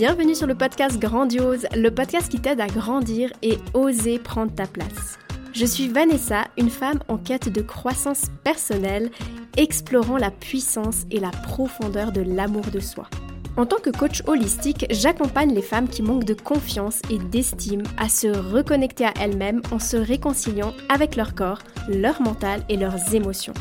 Bienvenue 0.00 0.34
sur 0.34 0.46
le 0.46 0.54
podcast 0.54 0.98
Grandiose, 0.98 1.66
le 1.76 1.90
podcast 1.90 2.30
qui 2.30 2.40
t'aide 2.40 2.62
à 2.62 2.68
grandir 2.68 3.30
et 3.42 3.58
oser 3.74 4.18
prendre 4.18 4.50
ta 4.50 4.66
place. 4.66 5.18
Je 5.52 5.66
suis 5.66 5.88
Vanessa, 5.88 6.46
une 6.56 6.70
femme 6.70 7.00
en 7.08 7.18
quête 7.18 7.50
de 7.50 7.60
croissance 7.60 8.30
personnelle, 8.42 9.10
explorant 9.58 10.16
la 10.16 10.30
puissance 10.30 11.04
et 11.10 11.20
la 11.20 11.28
profondeur 11.28 12.12
de 12.12 12.22
l'amour 12.22 12.64
de 12.72 12.80
soi. 12.80 13.10
En 13.58 13.66
tant 13.66 13.76
que 13.76 13.90
coach 13.90 14.22
holistique, 14.26 14.86
j'accompagne 14.88 15.54
les 15.54 15.60
femmes 15.60 15.86
qui 15.86 16.00
manquent 16.00 16.24
de 16.24 16.32
confiance 16.32 17.02
et 17.10 17.18
d'estime 17.18 17.82
à 17.98 18.08
se 18.08 18.28
reconnecter 18.28 19.04
à 19.04 19.12
elles-mêmes 19.20 19.60
en 19.70 19.78
se 19.78 19.98
réconciliant 19.98 20.72
avec 20.88 21.14
leur 21.14 21.34
corps, 21.34 21.58
leur 21.88 22.22
mental 22.22 22.64
et 22.70 22.78
leurs 22.78 23.14
émotions. 23.14 23.52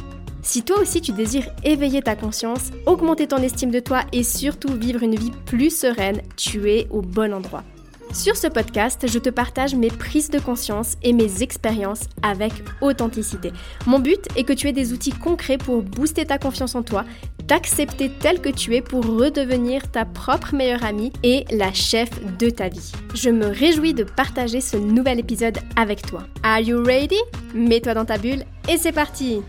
Si 0.42 0.64
toi 0.64 0.80
aussi 0.80 1.02
tu 1.02 1.12
désires 1.12 1.50
éveiller 1.64 2.02
ta 2.02 2.16
conscience, 2.16 2.72
augmenter 2.86 3.28
ton 3.28 3.38
estime 3.38 3.72
de 3.72 3.80
toi 3.80 4.02
et 4.14 4.24
surtout 4.24 4.74
vivre 4.74 5.04
une 5.04 5.16
vie 5.16 5.32
plus 5.46 5.76
sereine, 5.76 6.22
tu 6.38 6.70
es 6.70 6.88
au 6.90 7.02
bon 7.02 7.34
endroit. 7.34 7.64
Sur 8.12 8.36
ce 8.36 8.48
podcast, 8.48 9.06
je 9.08 9.20
te 9.20 9.30
partage 9.30 9.76
mes 9.76 9.90
prises 9.90 10.32
de 10.32 10.40
conscience 10.40 10.96
et 11.04 11.14
mes 11.14 11.44
expériences 11.44 12.06
avec 12.24 12.52
authenticité. 12.82 13.52
Mon 13.86 14.00
but 14.00 14.28
est 14.36 14.44
que 14.44 14.54
tu 14.54 14.68
aies 14.68 14.74
des 14.74 14.94
outils 14.94 15.12
concrets 15.12 15.60
pour 15.60 15.84
booster 15.84 16.26
ta 16.26 16.40
confiance 16.40 16.74
en 16.74 16.82
toi, 16.82 17.06
t'accepter 17.46 18.10
tel 18.10 18.42
que 18.42 18.50
tu 18.50 18.76
es 18.76 18.82
pour 18.82 19.06
redevenir 19.06 19.92
ta 19.92 20.06
propre 20.06 20.56
meilleure 20.56 20.84
amie 20.84 21.14
et 21.22 21.46
la 21.52 21.72
chef 21.72 22.10
de 22.40 22.50
ta 22.50 22.70
vie. 22.70 22.92
Je 23.14 23.30
me 23.30 23.46
réjouis 23.46 23.94
de 23.94 24.04
partager 24.04 24.62
ce 24.62 24.78
nouvel 24.78 25.20
épisode 25.20 25.60
avec 25.76 26.02
toi. 26.02 26.24
Are 26.42 26.62
you 26.62 26.84
ready? 26.84 27.20
Mets-toi 27.54 27.94
dans 27.94 28.06
ta 28.06 28.18
bulle 28.18 28.44
et 28.68 28.78
c'est 28.78 28.92
parti 28.92 29.42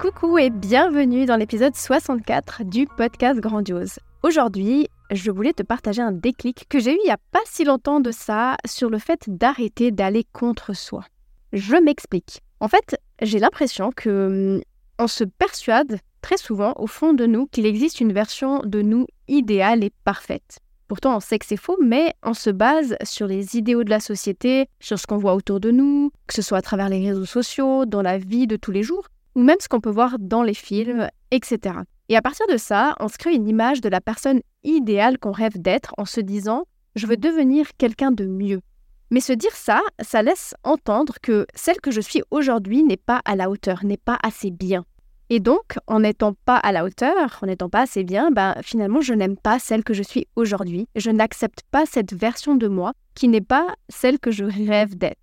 Coucou 0.00 0.38
et 0.38 0.48
bienvenue 0.48 1.26
dans 1.26 1.36
l'épisode 1.36 1.76
64 1.76 2.64
du 2.64 2.86
podcast 2.86 3.38
Grandiose. 3.38 3.98
Aujourd'hui, 4.22 4.88
je 5.10 5.30
voulais 5.30 5.52
te 5.52 5.62
partager 5.62 6.00
un 6.00 6.10
déclic 6.10 6.64
que 6.70 6.78
j'ai 6.78 6.92
eu 6.92 6.98
il 7.02 7.04
n'y 7.04 7.10
a 7.10 7.18
pas 7.32 7.42
si 7.44 7.64
longtemps 7.64 8.00
de 8.00 8.10
ça 8.10 8.56
sur 8.64 8.88
le 8.88 8.98
fait 8.98 9.28
d'arrêter 9.28 9.90
d'aller 9.90 10.24
contre 10.32 10.74
soi. 10.74 11.04
Je 11.52 11.76
m'explique. 11.76 12.40
En 12.60 12.68
fait, 12.68 12.96
j'ai 13.20 13.38
l'impression 13.38 13.92
que 13.94 14.54
hum, 14.54 14.62
on 14.98 15.06
se 15.06 15.24
persuade 15.24 15.98
très 16.22 16.38
souvent 16.38 16.72
au 16.76 16.86
fond 16.86 17.12
de 17.12 17.26
nous 17.26 17.46
qu'il 17.46 17.66
existe 17.66 18.00
une 18.00 18.14
version 18.14 18.62
de 18.64 18.80
nous 18.80 19.06
idéale 19.28 19.84
et 19.84 19.92
parfaite. 20.04 20.60
Pourtant, 20.88 21.14
on 21.14 21.20
sait 21.20 21.38
que 21.38 21.44
c'est 21.44 21.58
faux, 21.58 21.76
mais 21.78 22.14
on 22.22 22.32
se 22.32 22.48
base 22.48 22.96
sur 23.04 23.26
les 23.26 23.58
idéaux 23.58 23.84
de 23.84 23.90
la 23.90 24.00
société, 24.00 24.66
sur 24.80 24.98
ce 24.98 25.06
qu'on 25.06 25.18
voit 25.18 25.34
autour 25.34 25.60
de 25.60 25.70
nous, 25.70 26.10
que 26.26 26.32
ce 26.32 26.40
soit 26.40 26.58
à 26.58 26.62
travers 26.62 26.88
les 26.88 27.06
réseaux 27.06 27.26
sociaux, 27.26 27.84
dans 27.84 28.00
la 28.00 28.16
vie 28.16 28.46
de 28.46 28.56
tous 28.56 28.70
les 28.72 28.82
jours, 28.82 29.04
ou 29.34 29.42
même 29.42 29.56
ce 29.60 29.68
qu'on 29.68 29.80
peut 29.80 29.90
voir 29.90 30.16
dans 30.18 30.42
les 30.42 30.54
films, 30.54 31.08
etc. 31.30 31.76
Et 32.08 32.16
à 32.16 32.22
partir 32.22 32.46
de 32.48 32.56
ça, 32.56 32.96
on 33.00 33.08
se 33.08 33.18
crée 33.18 33.34
une 33.34 33.48
image 33.48 33.80
de 33.80 33.88
la 33.88 34.00
personne 34.00 34.40
idéale 34.64 35.18
qu'on 35.18 35.32
rêve 35.32 35.60
d'être 35.60 35.94
en 35.98 36.04
se 36.04 36.20
disant 36.20 36.64
je 36.96 37.06
veux 37.06 37.16
devenir 37.16 37.68
quelqu'un 37.78 38.10
de 38.10 38.26
mieux. 38.26 38.60
Mais 39.10 39.20
se 39.20 39.32
dire 39.32 39.54
ça, 39.54 39.80
ça 40.00 40.22
laisse 40.22 40.54
entendre 40.64 41.14
que 41.22 41.46
celle 41.54 41.80
que 41.80 41.90
je 41.90 42.00
suis 42.00 42.22
aujourd'hui 42.30 42.82
n'est 42.82 42.96
pas 42.96 43.20
à 43.24 43.36
la 43.36 43.50
hauteur, 43.50 43.84
n'est 43.84 43.96
pas 43.96 44.18
assez 44.22 44.50
bien. 44.50 44.84
Et 45.32 45.38
donc, 45.38 45.78
en 45.86 46.00
n'étant 46.00 46.34
pas 46.44 46.56
à 46.56 46.72
la 46.72 46.84
hauteur, 46.84 47.38
en 47.40 47.46
n'étant 47.46 47.68
pas 47.68 47.82
assez 47.82 48.02
bien, 48.02 48.32
ben, 48.32 48.56
finalement, 48.62 49.00
je 49.00 49.14
n'aime 49.14 49.36
pas 49.36 49.60
celle 49.60 49.84
que 49.84 49.94
je 49.94 50.02
suis 50.02 50.26
aujourd'hui. 50.34 50.88
Je 50.96 51.12
n'accepte 51.12 51.62
pas 51.70 51.86
cette 51.86 52.12
version 52.12 52.56
de 52.56 52.66
moi 52.66 52.92
qui 53.14 53.28
n'est 53.28 53.40
pas 53.40 53.68
celle 53.88 54.18
que 54.18 54.32
je 54.32 54.44
rêve 54.44 54.96
d'être. 54.96 55.19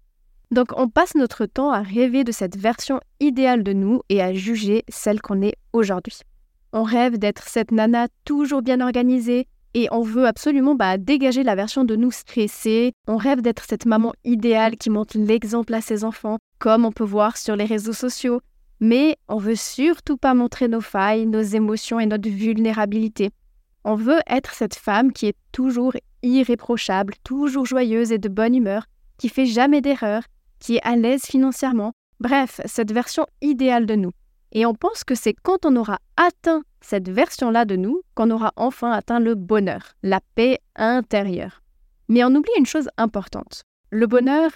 Donc 0.52 0.70
on 0.78 0.88
passe 0.88 1.16
notre 1.16 1.45
temps 1.45 1.72
à 1.72 1.81
rêver 1.81 2.23
de 2.23 2.31
cette 2.31 2.58
version 2.58 3.00
idéale 3.20 3.64
de 3.64 3.73
nous 3.73 4.02
et 4.09 4.22
à 4.22 4.34
juger 4.34 4.84
celle 4.88 5.22
qu'on 5.22 5.42
est 5.42 5.56
aujourd'hui. 5.73 6.20
On 6.72 6.84
rêve 6.84 7.17
d'être 7.17 7.48
cette 7.48 7.71
nana 7.71 8.08
toujours 8.23 8.61
bien 8.61 8.80
organisée 8.80 9.48
et 9.73 9.88
on 9.92 10.02
veut 10.02 10.26
absolument 10.26 10.76
bah, 10.76 10.98
dégager 10.98 11.44
la 11.44 11.55
version 11.55 11.83
de 11.83 11.95
nous 11.95 12.11
stressée. 12.11 12.94
On 13.08 13.17
rêve 13.17 13.42
d'être 13.42 13.66
cette 13.67 13.86
maman 13.86 14.14
idéale 14.23 14.77
qui 14.77 14.89
montre 14.89 15.17
l'exemple 15.17 15.73
à 15.73 15.82
ses 15.82 16.04
enfants, 16.04 16.38
comme 16.60 16.86
on 16.86 16.92
peut 16.92 17.04
voir 17.04 17.38
sur 17.38 17.55
les 17.55 17.66
réseaux 17.66 17.94
sociaux. 17.94 18.42
Mais 18.80 19.17
on 19.27 19.38
veut 19.38 19.55
surtout 19.55 20.17
pas 20.17 20.33
montrer 20.33 20.67
nos 20.67 20.82
failles, 20.82 21.26
nos 21.26 21.42
émotions 21.42 22.00
et 22.00 22.05
notre 22.05 22.30
vulnérabilité. 22.30 23.32
On 23.83 23.95
veut 23.95 24.20
être 24.27 24.54
cette 24.54 24.76
femme 24.76 25.11
qui 25.11 25.27
est 25.27 25.38
toujours 25.52 25.94
irréprochable, 26.23 27.14
toujours 27.23 27.66
joyeuse 27.66 28.11
et 28.11 28.17
de 28.17 28.30
bonne 28.30 28.55
humeur, 28.55 28.86
qui 29.17 29.30
fait 29.30 29.45
jamais 29.45 29.82
d'erreur 29.82 30.23
qui 30.60 30.78
est 30.78 30.84
à 30.84 30.95
l'aise 30.95 31.23
financièrement, 31.23 31.94
bref, 32.20 32.62
cette 32.66 32.92
version 32.92 33.26
idéale 33.42 33.86
de 33.86 33.95
nous. 33.95 34.12
Et 34.52 34.66
on 34.66 34.73
pense 34.73 35.04
que 35.04 35.16
c'est 35.16 35.34
quand 35.34 35.66
on 35.66 35.76
aura 35.76 36.00
atteint 36.16 36.64
cette 36.82 37.10
version-là 37.10 37.66
de 37.66 37.76
nous 37.76 38.02
qu'on 38.16 38.32
aura 38.32 38.54
enfin 38.56 38.92
atteint 38.92 39.20
le 39.20 39.36
bonheur, 39.36 39.94
la 40.04 40.22
paix 40.36 40.60
intérieure. 40.76 41.62
Mais 42.08 42.23
on 42.23 42.34
oublie 42.34 42.52
une 42.58 42.66
chose 42.66 42.90
importante. 42.98 43.64
Le 43.90 44.08
bonheur 44.08 44.52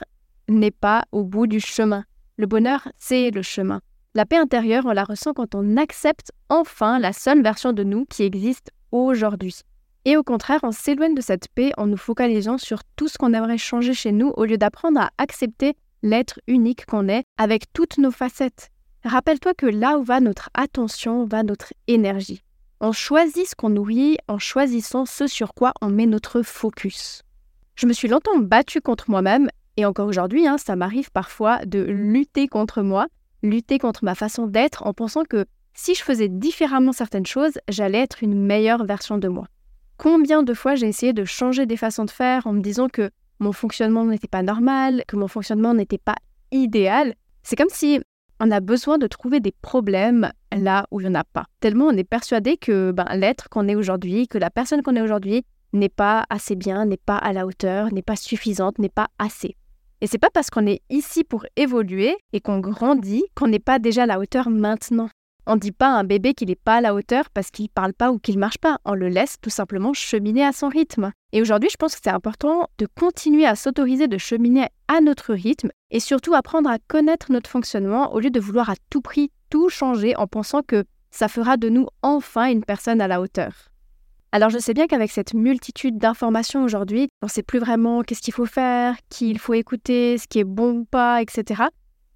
n'est 0.47 0.71
pas 0.71 1.03
au 1.11 1.23
bout 1.23 1.47
du 1.47 1.59
chemin. 1.59 2.05
Le 2.37 2.47
bonheur, 2.47 2.87
c'est 2.97 3.31
le 3.31 3.41
chemin. 3.41 3.81
La 4.13 4.25
paix 4.25 4.37
intérieure, 4.37 4.85
on 4.85 4.91
la 4.91 5.03
ressent 5.03 5.33
quand 5.33 5.55
on 5.55 5.77
accepte 5.77 6.31
enfin 6.49 6.99
la 6.99 7.13
seule 7.13 7.41
version 7.41 7.73
de 7.73 7.83
nous 7.83 8.05
qui 8.05 8.23
existe 8.23 8.71
aujourd'hui. 8.91 9.61
Et 10.03 10.17
au 10.17 10.23
contraire, 10.23 10.61
on 10.63 10.71
s'éloigne 10.71 11.13
de 11.13 11.21
cette 11.21 11.47
paix 11.49 11.71
en 11.77 11.87
nous 11.87 11.97
focalisant 11.97 12.57
sur 12.57 12.79
tout 12.95 13.07
ce 13.07 13.17
qu'on 13.17 13.33
aimerait 13.33 13.57
changer 13.57 13.93
chez 13.93 14.11
nous 14.11 14.33
au 14.35 14.45
lieu 14.45 14.57
d'apprendre 14.57 14.99
à 14.99 15.11
accepter 15.17 15.75
l'être 16.01 16.39
unique 16.47 16.85
qu'on 16.85 17.07
est 17.07 17.23
avec 17.37 17.71
toutes 17.73 17.97
nos 17.97 18.11
facettes. 18.11 18.69
Rappelle-toi 19.03 19.53
que 19.53 19.65
là 19.65 19.97
où 19.97 20.03
va 20.03 20.19
notre 20.19 20.49
attention, 20.53 21.25
va 21.25 21.43
notre 21.43 21.73
énergie. 21.87 22.43
On 22.79 22.91
choisit 22.91 23.47
ce 23.47 23.55
qu'on 23.55 23.69
nourrit 23.69 24.17
en 24.27 24.39
choisissant 24.39 25.05
ce 25.05 25.27
sur 25.27 25.53
quoi 25.53 25.73
on 25.81 25.89
met 25.89 26.05
notre 26.05 26.41
focus. 26.41 27.23
Je 27.75 27.87
me 27.87 27.93
suis 27.93 28.07
longtemps 28.07 28.37
battue 28.37 28.81
contre 28.81 29.09
moi-même 29.09 29.49
et 29.77 29.85
encore 29.85 30.07
aujourd'hui, 30.07 30.47
hein, 30.47 30.57
ça 30.57 30.75
m'arrive 30.75 31.11
parfois 31.11 31.65
de 31.65 31.79
lutter 31.79 32.47
contre 32.47 32.81
moi, 32.81 33.07
lutter 33.43 33.79
contre 33.79 34.03
ma 34.03 34.15
façon 34.15 34.47
d'être 34.47 34.85
en 34.85 34.93
pensant 34.93 35.23
que 35.23 35.45
si 35.73 35.95
je 35.95 36.03
faisais 36.03 36.27
différemment 36.27 36.91
certaines 36.91 37.25
choses, 37.25 37.57
j'allais 37.69 37.99
être 37.99 38.23
une 38.23 38.39
meilleure 38.39 38.85
version 38.85 39.17
de 39.17 39.27
moi. 39.27 39.47
Combien 39.97 40.43
de 40.43 40.53
fois 40.53 40.75
j'ai 40.75 40.87
essayé 40.87 41.13
de 41.13 41.25
changer 41.25 41.65
des 41.65 41.77
façons 41.77 42.05
de 42.05 42.11
faire 42.11 42.47
en 42.47 42.53
me 42.53 42.61
disant 42.61 42.87
que 42.89 43.11
mon 43.41 43.51
fonctionnement 43.51 44.05
n'était 44.05 44.27
pas 44.27 44.43
normal, 44.43 45.03
que 45.07 45.15
mon 45.15 45.27
fonctionnement 45.27 45.73
n'était 45.73 45.97
pas 45.97 46.15
idéal. 46.51 47.15
C'est 47.43 47.55
comme 47.55 47.69
si 47.69 47.99
on 48.39 48.51
a 48.51 48.59
besoin 48.59 48.97
de 48.97 49.07
trouver 49.07 49.39
des 49.39 49.53
problèmes 49.61 50.31
là 50.55 50.85
où 50.91 51.01
il 51.01 51.07
n'y 51.07 51.11
en 51.11 51.19
a 51.19 51.23
pas. 51.23 51.45
Tellement 51.59 51.87
on 51.87 51.97
est 51.97 52.03
persuadé 52.03 52.57
que 52.57 52.91
ben, 52.91 53.05
l'être 53.15 53.49
qu'on 53.49 53.67
est 53.67 53.75
aujourd'hui, 53.75 54.27
que 54.27 54.37
la 54.37 54.51
personne 54.51 54.83
qu'on 54.83 54.95
est 54.95 55.01
aujourd'hui 55.01 55.43
n'est 55.73 55.89
pas 55.89 56.25
assez 56.29 56.55
bien, 56.55 56.85
n'est 56.85 56.97
pas 56.97 57.17
à 57.17 57.33
la 57.33 57.47
hauteur, 57.47 57.91
n'est 57.91 58.01
pas 58.01 58.15
suffisante, 58.15 58.77
n'est 58.77 58.89
pas 58.89 59.07
assez. 59.17 59.55
Et 60.01 60.07
c'est 60.07 60.17
pas 60.17 60.29
parce 60.31 60.49
qu'on 60.49 60.67
est 60.67 60.81
ici 60.89 61.23
pour 61.23 61.45
évoluer 61.55 62.15
et 62.33 62.41
qu'on 62.41 62.59
grandit 62.59 63.23
qu'on 63.35 63.47
n'est 63.47 63.59
pas 63.59 63.79
déjà 63.79 64.03
à 64.03 64.07
la 64.07 64.19
hauteur 64.19 64.49
maintenant. 64.49 65.09
On 65.51 65.55
ne 65.55 65.59
dit 65.59 65.73
pas 65.73 65.87
à 65.87 65.99
un 65.99 66.05
bébé 66.05 66.33
qu'il 66.33 66.47
n'est 66.47 66.55
pas 66.55 66.75
à 66.75 66.81
la 66.81 66.95
hauteur 66.95 67.29
parce 67.29 67.51
qu'il 67.51 67.65
ne 67.65 67.71
parle 67.75 67.91
pas 67.91 68.13
ou 68.13 68.19
qu'il 68.19 68.35
ne 68.35 68.39
marche 68.39 68.57
pas. 68.57 68.77
On 68.85 68.93
le 68.93 69.09
laisse 69.09 69.35
tout 69.41 69.49
simplement 69.49 69.91
cheminer 69.91 70.45
à 70.45 70.53
son 70.53 70.69
rythme. 70.69 71.11
Et 71.33 71.41
aujourd'hui, 71.41 71.67
je 71.69 71.75
pense 71.75 71.93
que 71.93 71.99
c'est 72.01 72.09
important 72.09 72.69
de 72.77 72.87
continuer 72.97 73.45
à 73.45 73.57
s'autoriser 73.57 74.07
de 74.07 74.17
cheminer 74.17 74.67
à 74.87 75.01
notre 75.01 75.33
rythme 75.33 75.69
et 75.89 75.99
surtout 75.99 76.35
apprendre 76.35 76.69
à 76.69 76.77
connaître 76.87 77.33
notre 77.33 77.49
fonctionnement 77.49 78.13
au 78.13 78.21
lieu 78.21 78.29
de 78.29 78.39
vouloir 78.39 78.69
à 78.69 78.75
tout 78.89 79.01
prix 79.01 79.29
tout 79.49 79.67
changer 79.67 80.15
en 80.15 80.25
pensant 80.25 80.61
que 80.61 80.85
ça 81.09 81.27
fera 81.27 81.57
de 81.57 81.67
nous 81.67 81.87
enfin 82.01 82.49
une 82.49 82.63
personne 82.63 83.01
à 83.01 83.09
la 83.09 83.19
hauteur. 83.19 83.51
Alors 84.31 84.51
je 84.51 84.57
sais 84.57 84.73
bien 84.73 84.87
qu'avec 84.87 85.11
cette 85.11 85.33
multitude 85.33 85.97
d'informations 85.97 86.63
aujourd'hui, 86.63 87.09
on 87.21 87.25
ne 87.25 87.29
sait 87.29 87.43
plus 87.43 87.59
vraiment 87.59 88.03
qu'est-ce 88.03 88.21
qu'il 88.21 88.33
faut 88.33 88.45
faire, 88.45 88.95
qui 89.09 89.29
il 89.29 89.37
faut 89.37 89.53
écouter, 89.53 90.17
ce 90.17 90.27
qui 90.29 90.39
est 90.39 90.45
bon 90.45 90.77
ou 90.77 90.85
pas, 90.85 91.21
etc. 91.21 91.63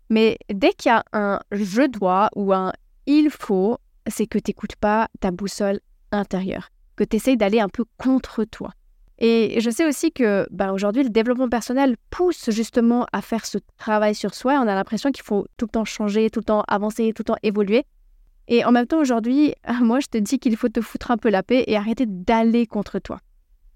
Mais 0.09 0.37
dès 0.47 0.71
qu'il 0.71 0.89
y 0.89 0.95
a 0.95 1.03
un 1.11 1.41
je 1.51 1.81
dois 1.81 2.29
ou 2.37 2.53
un 2.53 2.71
il 3.05 3.29
faut, 3.29 3.77
c'est 4.07 4.27
que 4.27 4.39
tu 4.39 4.49
n'écoutes 4.49 4.75
pas 4.75 5.07
ta 5.19 5.31
boussole 5.31 5.79
intérieure, 6.11 6.69
que 6.95 7.03
tu 7.03 7.17
essayes 7.17 7.37
d'aller 7.37 7.59
un 7.59 7.69
peu 7.69 7.85
contre 7.97 8.43
toi. 8.43 8.71
Et 9.17 9.59
je 9.61 9.69
sais 9.69 9.87
aussi 9.87 10.11
que 10.11 10.45
bah, 10.51 10.73
aujourd'hui, 10.73 11.03
le 11.03 11.09
développement 11.09 11.47
personnel 11.47 11.95
pousse 12.09 12.49
justement 12.49 13.05
à 13.13 13.21
faire 13.21 13.45
ce 13.45 13.57
travail 13.77 14.13
sur 14.13 14.33
soi. 14.33 14.59
On 14.59 14.67
a 14.67 14.75
l'impression 14.75 15.11
qu'il 15.11 15.23
faut 15.23 15.45
tout 15.55 15.65
le 15.65 15.71
temps 15.71 15.85
changer, 15.85 16.29
tout 16.29 16.41
le 16.41 16.45
temps 16.45 16.63
avancer, 16.67 17.13
tout 17.13 17.21
le 17.21 17.33
temps 17.33 17.39
évoluer. 17.41 17.85
Et 18.47 18.65
en 18.65 18.71
même 18.71 18.85
temps, 18.85 18.99
aujourd'hui, 18.99 19.55
moi, 19.81 19.99
je 20.01 20.07
te 20.07 20.17
dis 20.17 20.37
qu'il 20.37 20.57
faut 20.57 20.69
te 20.69 20.81
foutre 20.81 21.11
un 21.11 21.17
peu 21.17 21.29
la 21.29 21.43
paix 21.43 21.63
et 21.67 21.77
arrêter 21.77 22.05
d'aller 22.07 22.67
contre 22.67 22.99
toi. 22.99 23.19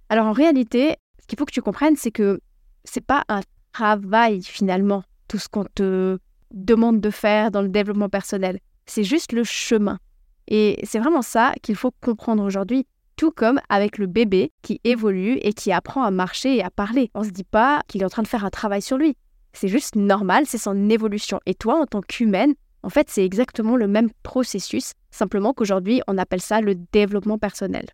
Alors 0.09 0.25
en 0.25 0.33
réalité, 0.33 0.95
ce 1.21 1.27
qu'il 1.27 1.37
faut 1.37 1.45
que 1.45 1.53
tu 1.53 1.61
comprennes, 1.61 1.95
c'est 1.95 2.11
que 2.11 2.41
c'est 2.83 3.05
pas 3.05 3.23
un 3.29 3.41
travail 3.71 4.41
finalement, 4.41 5.03
tout 5.27 5.37
ce 5.37 5.47
qu'on 5.47 5.63
te 5.63 6.17
demande 6.51 6.99
de 6.99 7.09
faire 7.11 7.51
dans 7.51 7.61
le 7.61 7.69
développement 7.69 8.09
personnel 8.09 8.59
c'est 8.89 9.03
juste 9.03 9.31
le 9.31 9.43
chemin. 9.43 9.99
Et 10.47 10.79
c'est 10.83 10.99
vraiment 10.99 11.21
ça 11.21 11.53
qu'il 11.61 11.75
faut 11.75 11.91
comprendre 12.01 12.43
aujourd'hui, 12.43 12.85
tout 13.15 13.31
comme 13.31 13.59
avec 13.69 13.97
le 13.97 14.07
bébé 14.07 14.51
qui 14.61 14.81
évolue 14.83 15.33
et 15.41 15.53
qui 15.53 15.71
apprend 15.71 16.03
à 16.03 16.11
marcher 16.11 16.55
et 16.55 16.63
à 16.63 16.69
parler. 16.69 17.11
On 17.13 17.21
ne 17.21 17.25
se 17.25 17.31
dit 17.31 17.43
pas 17.43 17.81
qu'il 17.87 18.01
est 18.01 18.05
en 18.05 18.09
train 18.09 18.23
de 18.23 18.27
faire 18.27 18.45
un 18.45 18.49
travail 18.49 18.81
sur 18.81 18.97
lui. 18.97 19.15
C'est 19.53 19.67
juste 19.67 19.95
normal, 19.95 20.45
c'est 20.45 20.57
son 20.57 20.89
évolution. 20.89 21.39
Et 21.45 21.53
toi, 21.53 21.79
en 21.79 21.85
tant 21.85 22.01
qu'humaine, 22.01 22.53
en 22.81 22.89
fait, 22.89 23.09
c'est 23.09 23.25
exactement 23.25 23.75
le 23.75 23.87
même 23.87 24.09
processus, 24.23 24.93
simplement 25.11 25.53
qu'aujourd'hui, 25.53 26.01
on 26.07 26.17
appelle 26.17 26.41
ça 26.41 26.61
le 26.61 26.75
développement 26.93 27.37
personnel. 27.37 27.85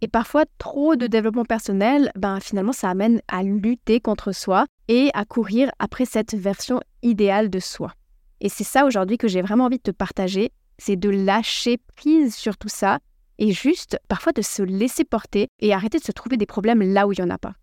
Et 0.00 0.08
parfois, 0.08 0.44
trop 0.56 0.96
de 0.96 1.06
développement 1.06 1.44
personnel, 1.44 2.10
ben, 2.16 2.40
finalement, 2.40 2.72
ça 2.72 2.88
amène 2.88 3.20
à 3.28 3.42
lutter 3.42 4.00
contre 4.00 4.32
soi 4.32 4.64
et 4.88 5.10
à 5.12 5.26
courir 5.26 5.70
après 5.78 6.06
cette 6.06 6.34
version 6.34 6.80
idéale 7.02 7.50
de 7.50 7.58
soi. 7.58 7.92
Et 8.40 8.48
c'est 8.48 8.64
ça 8.64 8.86
aujourd'hui 8.86 9.18
que 9.18 9.28
j'ai 9.28 9.42
vraiment 9.42 9.64
envie 9.64 9.78
de 9.78 9.82
te 9.82 9.90
partager, 9.90 10.52
c'est 10.78 10.96
de 10.96 11.10
lâcher 11.10 11.78
prise 11.96 12.34
sur 12.34 12.56
tout 12.56 12.68
ça 12.68 12.98
et 13.38 13.52
juste 13.52 13.98
parfois 14.08 14.32
de 14.32 14.42
se 14.42 14.62
laisser 14.62 15.04
porter 15.04 15.48
et 15.60 15.72
arrêter 15.72 15.98
de 15.98 16.04
se 16.04 16.12
trouver 16.12 16.36
des 16.36 16.46
problèmes 16.46 16.82
là 16.82 17.06
où 17.06 17.12
il 17.12 17.20
n'y 17.20 17.26
en 17.26 17.34
a 17.34 17.38
pas. 17.38 17.54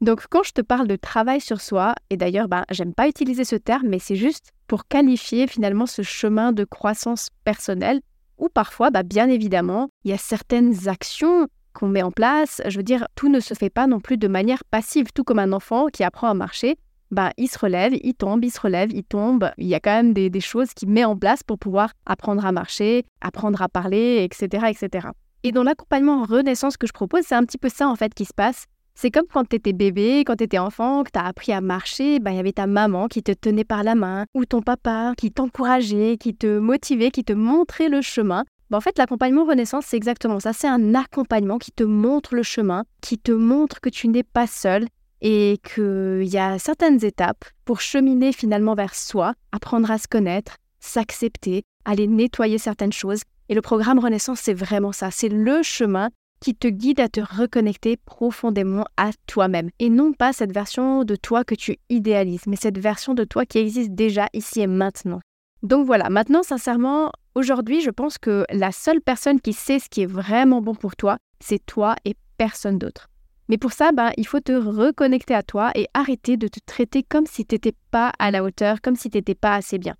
Donc 0.00 0.24
quand 0.30 0.42
je 0.42 0.52
te 0.52 0.60
parle 0.60 0.88
de 0.88 0.96
travail 0.96 1.40
sur 1.40 1.60
soi, 1.60 1.94
et 2.10 2.16
d'ailleurs 2.16 2.48
ben, 2.48 2.64
j'aime 2.70 2.94
pas 2.94 3.08
utiliser 3.08 3.44
ce 3.44 3.56
terme, 3.56 3.88
mais 3.88 4.00
c'est 4.00 4.16
juste 4.16 4.50
pour 4.66 4.86
qualifier 4.86 5.46
finalement 5.46 5.86
ce 5.86 6.02
chemin 6.02 6.52
de 6.52 6.64
croissance 6.64 7.28
personnelle 7.44 8.00
où 8.38 8.48
parfois, 8.48 8.90
bah, 8.90 9.04
bien 9.04 9.28
évidemment, 9.28 9.88
il 10.04 10.10
y 10.10 10.14
a 10.14 10.18
certaines 10.18 10.88
actions 10.88 11.46
qu'on 11.72 11.88
met 11.88 12.02
en 12.02 12.10
place. 12.10 12.60
Je 12.66 12.76
veux 12.76 12.82
dire, 12.82 13.06
tout 13.14 13.28
ne 13.28 13.38
se 13.38 13.54
fait 13.54 13.70
pas 13.70 13.86
non 13.86 14.00
plus 14.00 14.18
de 14.18 14.26
manière 14.28 14.64
passive, 14.64 15.12
tout 15.14 15.22
comme 15.22 15.38
un 15.38 15.52
enfant 15.52 15.86
qui 15.86 16.02
apprend 16.02 16.28
à 16.28 16.34
marcher. 16.34 16.76
Bah, 17.12 17.30
il 17.36 17.48
se 17.48 17.58
relève, 17.58 17.92
il 18.02 18.14
tombe, 18.14 18.42
il 18.42 18.50
se 18.50 18.58
relève, 18.58 18.90
il 18.90 19.04
tombe. 19.04 19.50
Il 19.58 19.66
y 19.66 19.74
a 19.74 19.80
quand 19.80 19.92
même 19.92 20.14
des, 20.14 20.40
choses 20.40 20.72
qu'il 20.72 20.88
met 20.88 21.04
en 21.04 21.14
place 21.14 21.42
pour 21.42 21.58
pouvoir 21.58 21.92
apprendre 22.06 22.46
à 22.46 22.52
marcher, 22.52 23.04
apprendre 23.20 23.60
à 23.60 23.68
parler, 23.68 24.24
etc. 24.24 24.68
etc. 24.70 25.08
Et 25.42 25.52
dans 25.52 25.62
l'accompagnement 25.62 26.24
renaissance 26.24 26.78
que 26.78 26.86
je 26.86 26.92
propose, 26.92 27.24
c'est 27.26 27.34
un 27.34 27.44
petit 27.44 27.58
peu 27.58 27.68
ça 27.68 27.86
en 27.86 27.96
fait 27.96 28.14
qui 28.14 28.24
se 28.24 28.32
passe. 28.32 28.64
C'est 28.94 29.10
comme 29.10 29.26
quand 29.30 29.46
tu 29.46 29.56
étais 29.56 29.74
bébé, 29.74 30.24
quand 30.24 30.36
tu 30.36 30.44
étais 30.44 30.58
enfant, 30.58 31.04
que 31.04 31.10
tu 31.12 31.18
as 31.18 31.26
appris 31.26 31.52
à 31.52 31.60
marcher, 31.60 32.18
bah, 32.18 32.30
il 32.30 32.36
y 32.36 32.40
avait 32.40 32.52
ta 32.52 32.66
maman 32.66 33.08
qui 33.08 33.22
te 33.22 33.32
tenait 33.32 33.64
par 33.64 33.82
la 33.82 33.94
main, 33.94 34.24
ou 34.34 34.46
ton 34.46 34.62
papa 34.62 35.12
qui 35.18 35.30
t'encourageait, 35.30 36.16
qui 36.18 36.34
te 36.34 36.58
motivait, 36.58 37.10
qui 37.10 37.24
te 37.24 37.34
montrait 37.34 37.90
le 37.90 38.00
chemin. 38.00 38.44
Bah, 38.70 38.78
en 38.78 38.80
fait, 38.80 38.96
l'accompagnement 38.96 39.44
Renaissance, 39.44 39.84
c'est 39.86 39.98
exactement 39.98 40.40
ça. 40.40 40.54
C'est 40.54 40.68
un 40.68 40.94
accompagnement 40.94 41.58
qui 41.58 41.72
te 41.72 41.84
montre 41.84 42.34
le 42.34 42.42
chemin, 42.42 42.84
qui 43.02 43.18
te 43.18 43.32
montre 43.32 43.82
que 43.82 43.90
tu 43.90 44.08
n'es 44.08 44.22
pas 44.22 44.46
seul 44.46 44.86
et 45.22 45.58
qu'il 45.62 46.24
y 46.24 46.36
a 46.36 46.58
certaines 46.58 47.02
étapes 47.04 47.44
pour 47.64 47.80
cheminer 47.80 48.32
finalement 48.32 48.74
vers 48.74 48.94
soi, 48.94 49.34
apprendre 49.52 49.90
à 49.90 49.98
se 49.98 50.08
connaître, 50.08 50.56
s'accepter, 50.80 51.62
aller 51.84 52.08
nettoyer 52.08 52.58
certaines 52.58 52.92
choses. 52.92 53.22
Et 53.48 53.54
le 53.54 53.62
programme 53.62 54.00
Renaissance, 54.00 54.40
c'est 54.40 54.52
vraiment 54.52 54.92
ça. 54.92 55.10
C'est 55.10 55.28
le 55.28 55.62
chemin 55.62 56.10
qui 56.40 56.56
te 56.56 56.66
guide 56.66 56.98
à 56.98 57.08
te 57.08 57.20
reconnecter 57.20 57.96
profondément 57.96 58.84
à 58.96 59.10
toi-même. 59.28 59.70
Et 59.78 59.88
non 59.88 60.12
pas 60.12 60.32
cette 60.32 60.52
version 60.52 61.04
de 61.04 61.14
toi 61.14 61.44
que 61.44 61.54
tu 61.54 61.76
idéalises, 61.88 62.46
mais 62.48 62.56
cette 62.56 62.78
version 62.78 63.14
de 63.14 63.22
toi 63.22 63.46
qui 63.46 63.58
existe 63.58 63.92
déjà 63.92 64.26
ici 64.32 64.60
et 64.60 64.66
maintenant. 64.66 65.20
Donc 65.62 65.86
voilà, 65.86 66.10
maintenant 66.10 66.42
sincèrement, 66.42 67.12
aujourd'hui 67.36 67.80
je 67.80 67.90
pense 67.90 68.18
que 68.18 68.44
la 68.50 68.72
seule 68.72 69.00
personne 69.00 69.40
qui 69.40 69.52
sait 69.52 69.78
ce 69.78 69.88
qui 69.88 70.02
est 70.02 70.06
vraiment 70.06 70.60
bon 70.60 70.74
pour 70.74 70.96
toi, 70.96 71.18
c'est 71.38 71.64
toi 71.64 71.94
et 72.04 72.16
personne 72.36 72.78
d'autre. 72.78 73.11
Mais 73.48 73.58
pour 73.58 73.72
ça, 73.72 73.92
ben, 73.92 74.10
il 74.16 74.26
faut 74.26 74.40
te 74.40 74.52
reconnecter 74.52 75.34
à 75.34 75.42
toi 75.42 75.72
et 75.74 75.86
arrêter 75.94 76.36
de 76.36 76.48
te 76.48 76.60
traiter 76.64 77.02
comme 77.02 77.26
si 77.26 77.44
tu 77.44 77.54
n'étais 77.54 77.74
pas 77.90 78.12
à 78.18 78.30
la 78.30 78.44
hauteur, 78.44 78.80
comme 78.80 78.96
si 78.96 79.10
tu 79.10 79.18
n'étais 79.18 79.34
pas 79.34 79.54
assez 79.54 79.78
bien. 79.78 79.94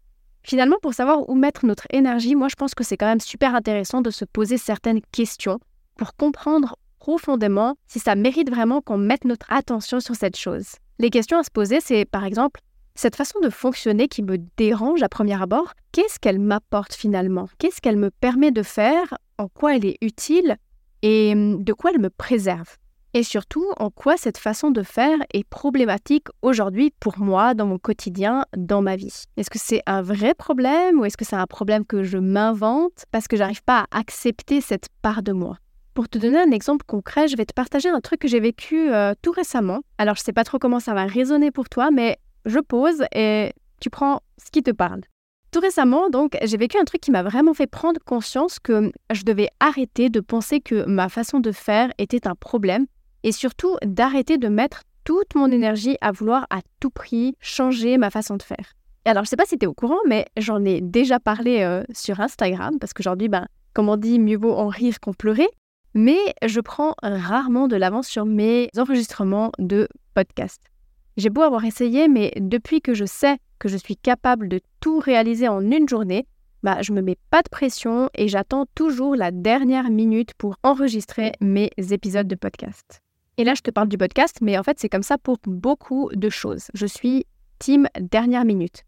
Finalement, 0.44 0.76
pour 0.82 0.94
savoir 0.94 1.28
où 1.28 1.34
mettre 1.34 1.66
notre 1.66 1.86
énergie, 1.90 2.34
moi 2.34 2.48
je 2.48 2.56
pense 2.56 2.74
que 2.74 2.84
c'est 2.84 2.96
quand 2.96 3.06
même 3.06 3.20
super 3.20 3.54
intéressant 3.54 4.00
de 4.00 4.10
se 4.10 4.24
poser 4.24 4.58
certaines 4.58 5.00
questions 5.12 5.60
pour 5.96 6.14
comprendre 6.16 6.76
profondément 6.98 7.74
si 7.86 7.98
ça 7.98 8.14
mérite 8.14 8.50
vraiment 8.50 8.80
qu'on 8.80 8.98
mette 8.98 9.24
notre 9.24 9.46
attention 9.52 10.00
sur 10.00 10.14
cette 10.14 10.36
chose. 10.36 10.66
Les 10.98 11.10
questions 11.10 11.38
à 11.38 11.42
se 11.44 11.50
poser, 11.50 11.80
c'est 11.80 12.04
par 12.04 12.24
exemple, 12.24 12.60
cette 12.94 13.16
façon 13.16 13.40
de 13.40 13.50
fonctionner 13.50 14.08
qui 14.08 14.22
me 14.22 14.38
dérange 14.56 15.02
à 15.02 15.08
premier 15.08 15.40
abord, 15.40 15.72
qu'est-ce 15.92 16.18
qu'elle 16.18 16.38
m'apporte 16.38 16.94
finalement? 16.94 17.48
Qu'est-ce 17.58 17.80
qu'elle 17.80 17.96
me 17.96 18.10
permet 18.10 18.50
de 18.50 18.62
faire? 18.62 19.16
En 19.38 19.48
quoi 19.48 19.76
elle 19.76 19.86
est 19.86 19.96
utile? 20.02 20.56
Et 21.02 21.32
hum, 21.32 21.64
de 21.64 21.72
quoi 21.72 21.90
elle 21.92 22.00
me 22.00 22.10
préserve? 22.10 22.76
Et 23.14 23.22
surtout, 23.22 23.66
en 23.76 23.90
quoi 23.90 24.16
cette 24.16 24.38
façon 24.38 24.70
de 24.70 24.82
faire 24.82 25.18
est 25.34 25.44
problématique 25.44 26.28
aujourd'hui 26.40 26.92
pour 26.98 27.18
moi, 27.18 27.52
dans 27.52 27.66
mon 27.66 27.78
quotidien, 27.78 28.46
dans 28.56 28.80
ma 28.80 28.96
vie? 28.96 29.24
Est-ce 29.36 29.50
que 29.50 29.58
c'est 29.58 29.82
un 29.86 30.00
vrai 30.00 30.32
problème 30.32 30.98
ou 30.98 31.04
est-ce 31.04 31.18
que 31.18 31.24
c'est 31.24 31.36
un 31.36 31.46
problème 31.46 31.84
que 31.84 32.04
je 32.04 32.16
m'invente 32.16 33.04
parce 33.10 33.28
que 33.28 33.36
j'arrive 33.36 33.62
pas 33.64 33.86
à 33.90 33.98
accepter 33.98 34.62
cette 34.62 34.88
part 35.02 35.22
de 35.22 35.32
moi? 35.32 35.58
Pour 35.92 36.08
te 36.08 36.16
donner 36.16 36.40
un 36.40 36.52
exemple 36.52 36.86
concret, 36.86 37.28
je 37.28 37.36
vais 37.36 37.44
te 37.44 37.52
partager 37.52 37.90
un 37.90 38.00
truc 38.00 38.20
que 38.20 38.28
j'ai 38.28 38.40
vécu 38.40 38.90
euh, 38.90 39.12
tout 39.20 39.32
récemment. 39.32 39.80
Alors, 39.98 40.16
je 40.16 40.22
sais 40.22 40.32
pas 40.32 40.44
trop 40.44 40.58
comment 40.58 40.80
ça 40.80 40.94
va 40.94 41.04
résonner 41.04 41.50
pour 41.50 41.68
toi, 41.68 41.90
mais 41.90 42.16
je 42.46 42.60
pose 42.60 43.04
et 43.14 43.52
tu 43.78 43.90
prends 43.90 44.20
ce 44.42 44.50
qui 44.50 44.62
te 44.62 44.70
parle. 44.70 45.02
Tout 45.50 45.60
récemment, 45.60 46.08
donc, 46.08 46.38
j'ai 46.42 46.56
vécu 46.56 46.78
un 46.78 46.84
truc 46.84 47.02
qui 47.02 47.10
m'a 47.10 47.22
vraiment 47.22 47.52
fait 47.52 47.66
prendre 47.66 48.00
conscience 48.06 48.58
que 48.58 48.90
je 49.12 49.22
devais 49.22 49.50
arrêter 49.60 50.08
de 50.08 50.20
penser 50.20 50.60
que 50.60 50.86
ma 50.86 51.10
façon 51.10 51.40
de 51.40 51.52
faire 51.52 51.90
était 51.98 52.26
un 52.26 52.34
problème 52.34 52.86
et 53.22 53.32
surtout 53.32 53.76
d'arrêter 53.84 54.38
de 54.38 54.48
mettre 54.48 54.82
toute 55.04 55.34
mon 55.34 55.50
énergie 55.50 55.96
à 56.00 56.12
vouloir 56.12 56.46
à 56.50 56.60
tout 56.80 56.90
prix 56.90 57.34
changer 57.40 57.98
ma 57.98 58.10
façon 58.10 58.36
de 58.36 58.42
faire. 58.42 58.74
Alors, 59.04 59.24
je 59.24 59.26
ne 59.26 59.30
sais 59.30 59.36
pas 59.36 59.46
si 59.46 59.58
tu 59.58 59.64
es 59.64 59.68
au 59.68 59.74
courant, 59.74 59.98
mais 60.06 60.26
j'en 60.36 60.64
ai 60.64 60.80
déjà 60.80 61.18
parlé 61.18 61.62
euh, 61.62 61.82
sur 61.92 62.20
Instagram 62.20 62.78
parce 62.78 62.92
qu'aujourd'hui, 62.92 63.28
ben, 63.28 63.46
comme 63.74 63.88
on 63.88 63.96
dit, 63.96 64.18
mieux 64.18 64.36
vaut 64.36 64.54
en 64.54 64.68
rire 64.68 65.00
qu'en 65.00 65.12
pleurer 65.12 65.48
mais 65.94 66.34
je 66.44 66.60
prends 66.60 66.94
rarement 67.02 67.68
de 67.68 67.76
l'avance 67.76 68.08
sur 68.08 68.24
mes 68.24 68.68
enregistrements 68.76 69.52
de 69.58 69.88
podcast. 70.14 70.60
J'ai 71.16 71.30
beau 71.30 71.42
avoir 71.42 71.64
essayé, 71.64 72.08
mais 72.08 72.32
depuis 72.36 72.80
que 72.80 72.94
je 72.94 73.04
sais 73.04 73.36
que 73.58 73.68
je 73.68 73.76
suis 73.76 73.96
capable 73.96 74.48
de 74.48 74.60
tout 74.80 74.98
réaliser 74.98 75.48
en 75.48 75.60
une 75.70 75.88
journée, 75.88 76.26
bah, 76.62 76.80
je 76.80 76.92
me 76.92 77.02
mets 77.02 77.18
pas 77.30 77.42
de 77.42 77.48
pression 77.50 78.08
et 78.14 78.28
j'attends 78.28 78.66
toujours 78.74 79.16
la 79.16 79.30
dernière 79.30 79.90
minute 79.90 80.32
pour 80.34 80.56
enregistrer 80.62 81.32
mes 81.40 81.70
épisodes 81.90 82.28
de 82.28 82.36
podcast. 82.36 83.01
Et 83.38 83.44
là, 83.44 83.54
je 83.54 83.62
te 83.62 83.70
parle 83.70 83.88
du 83.88 83.96
podcast, 83.96 84.38
mais 84.42 84.58
en 84.58 84.62
fait, 84.62 84.78
c'est 84.78 84.90
comme 84.90 85.02
ça 85.02 85.16
pour 85.16 85.38
beaucoup 85.46 86.10
de 86.14 86.28
choses. 86.28 86.66
Je 86.74 86.86
suis 86.86 87.24
team 87.58 87.88
dernière 87.98 88.44
minute. 88.44 88.84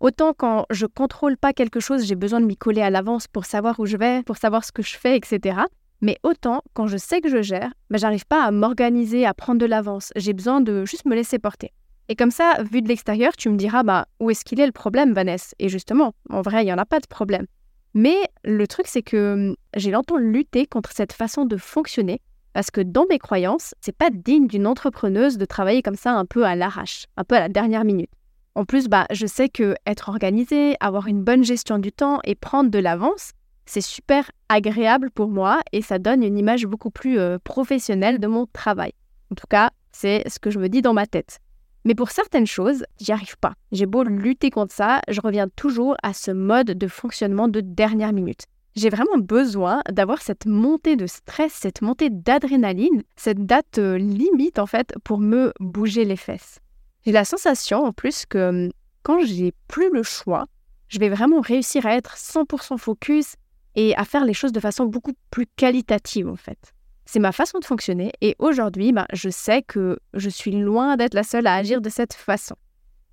Autant 0.00 0.32
quand 0.32 0.66
je 0.70 0.86
contrôle 0.86 1.36
pas 1.36 1.52
quelque 1.52 1.80
chose, 1.80 2.04
j'ai 2.04 2.14
besoin 2.14 2.40
de 2.40 2.46
m'y 2.46 2.56
coller 2.56 2.82
à 2.82 2.90
l'avance 2.90 3.26
pour 3.26 3.44
savoir 3.44 3.80
où 3.80 3.86
je 3.86 3.96
vais, 3.96 4.22
pour 4.22 4.36
savoir 4.36 4.64
ce 4.64 4.70
que 4.70 4.82
je 4.82 4.96
fais, 4.96 5.16
etc. 5.16 5.58
Mais 6.00 6.18
autant, 6.22 6.62
quand 6.74 6.86
je 6.86 6.96
sais 6.96 7.20
que 7.20 7.28
je 7.28 7.42
gère, 7.42 7.72
bah, 7.90 7.98
j'arrive 7.98 8.24
pas 8.24 8.44
à 8.44 8.52
m'organiser, 8.52 9.26
à 9.26 9.34
prendre 9.34 9.60
de 9.60 9.66
l'avance. 9.66 10.12
J'ai 10.14 10.32
besoin 10.32 10.60
de 10.60 10.84
juste 10.84 11.04
me 11.04 11.16
laisser 11.16 11.40
porter. 11.40 11.72
Et 12.08 12.14
comme 12.14 12.30
ça, 12.30 12.62
vu 12.70 12.80
de 12.80 12.88
l'extérieur, 12.88 13.36
tu 13.36 13.50
me 13.50 13.56
diras, 13.56 13.82
bah, 13.82 14.06
où 14.20 14.30
est-ce 14.30 14.44
qu'il 14.44 14.60
est 14.60 14.66
le 14.66 14.72
problème, 14.72 15.12
Vanessa? 15.12 15.54
Et 15.58 15.68
justement, 15.68 16.14
en 16.30 16.42
vrai, 16.42 16.62
il 16.62 16.66
n'y 16.66 16.72
en 16.72 16.78
a 16.78 16.86
pas 16.86 17.00
de 17.00 17.06
problème. 17.08 17.46
Mais 17.94 18.16
le 18.44 18.66
truc, 18.68 18.86
c'est 18.86 19.02
que 19.02 19.34
hum, 19.34 19.56
j'ai 19.74 19.90
longtemps 19.90 20.16
lutté 20.16 20.66
contre 20.66 20.92
cette 20.92 21.12
façon 21.12 21.44
de 21.44 21.56
fonctionner 21.56 22.20
parce 22.52 22.70
que 22.70 22.80
dans 22.80 23.06
mes 23.08 23.18
croyances, 23.18 23.74
c'est 23.80 23.96
pas 23.96 24.10
digne 24.10 24.46
d'une 24.46 24.66
entrepreneuse 24.66 25.38
de 25.38 25.44
travailler 25.44 25.82
comme 25.82 25.96
ça 25.96 26.12
un 26.12 26.24
peu 26.24 26.44
à 26.44 26.56
l'arrache, 26.56 27.06
un 27.16 27.24
peu 27.24 27.36
à 27.36 27.40
la 27.40 27.48
dernière 27.48 27.84
minute. 27.84 28.10
En 28.54 28.64
plus, 28.64 28.88
bah, 28.88 29.06
je 29.12 29.26
sais 29.26 29.48
que 29.48 29.76
être 29.86 30.08
organisé, 30.08 30.76
avoir 30.80 31.06
une 31.06 31.22
bonne 31.22 31.44
gestion 31.44 31.78
du 31.78 31.92
temps 31.92 32.18
et 32.24 32.34
prendre 32.34 32.70
de 32.70 32.78
l'avance, 32.78 33.32
c'est 33.66 33.80
super 33.80 34.30
agréable 34.48 35.10
pour 35.10 35.28
moi 35.28 35.60
et 35.72 35.82
ça 35.82 35.98
donne 35.98 36.24
une 36.24 36.38
image 36.38 36.66
beaucoup 36.66 36.90
plus 36.90 37.18
euh, 37.18 37.38
professionnelle 37.38 38.18
de 38.18 38.26
mon 38.26 38.46
travail. 38.46 38.92
En 39.30 39.34
tout 39.34 39.46
cas, 39.48 39.70
c'est 39.92 40.28
ce 40.28 40.38
que 40.38 40.50
je 40.50 40.58
me 40.58 40.68
dis 40.68 40.82
dans 40.82 40.94
ma 40.94 41.06
tête. 41.06 41.38
Mais 41.84 41.94
pour 41.94 42.10
certaines 42.10 42.46
choses, 42.46 42.84
j'y 43.00 43.12
arrive 43.12 43.36
pas. 43.38 43.54
J'ai 43.72 43.86
beau 43.86 44.02
lutter 44.02 44.50
contre 44.50 44.74
ça, 44.74 45.00
je 45.08 45.20
reviens 45.20 45.48
toujours 45.48 45.96
à 46.02 46.12
ce 46.12 46.30
mode 46.30 46.72
de 46.72 46.88
fonctionnement 46.88 47.48
de 47.48 47.60
dernière 47.60 48.12
minute. 48.12 48.46
J'ai 48.78 48.90
vraiment 48.90 49.18
besoin 49.18 49.82
d'avoir 49.90 50.22
cette 50.22 50.46
montée 50.46 50.94
de 50.94 51.08
stress, 51.08 51.52
cette 51.52 51.82
montée 51.82 52.10
d'adrénaline, 52.10 53.02
cette 53.16 53.44
date 53.44 53.78
euh, 53.78 53.98
limite 53.98 54.60
en 54.60 54.66
fait 54.66 54.94
pour 55.02 55.18
me 55.18 55.52
bouger 55.58 56.04
les 56.04 56.14
fesses. 56.14 56.60
J'ai 57.04 57.10
la 57.10 57.24
sensation 57.24 57.82
en 57.82 57.92
plus 57.92 58.24
que 58.24 58.66
hum, 58.66 58.70
quand 59.02 59.24
j'ai 59.24 59.52
plus 59.66 59.90
le 59.92 60.04
choix, 60.04 60.46
je 60.86 61.00
vais 61.00 61.08
vraiment 61.08 61.40
réussir 61.40 61.86
à 61.86 61.96
être 61.96 62.14
100% 62.16 62.78
focus 62.78 63.34
et 63.74 63.96
à 63.96 64.04
faire 64.04 64.24
les 64.24 64.32
choses 64.32 64.52
de 64.52 64.60
façon 64.60 64.84
beaucoup 64.84 65.14
plus 65.32 65.46
qualitative 65.56 66.28
en 66.28 66.36
fait. 66.36 66.72
C'est 67.04 67.18
ma 67.18 67.32
façon 67.32 67.58
de 67.58 67.64
fonctionner 67.64 68.12
et 68.20 68.36
aujourd'hui, 68.38 68.92
ben, 68.92 69.06
je 69.12 69.28
sais 69.28 69.62
que 69.62 69.98
je 70.14 70.28
suis 70.28 70.52
loin 70.52 70.96
d'être 70.96 71.14
la 71.14 71.24
seule 71.24 71.48
à 71.48 71.56
agir 71.56 71.80
de 71.80 71.88
cette 71.88 72.14
façon. 72.14 72.54